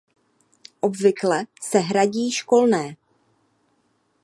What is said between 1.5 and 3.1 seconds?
se hradí školné.